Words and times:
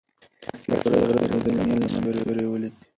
لښتې 0.43 0.89
د 0.93 0.95
غره 1.09 1.21
د 1.29 1.33
درنې 1.43 1.63
لمنې 1.69 1.87
سیوری 1.93 2.45
ولید. 2.47 2.73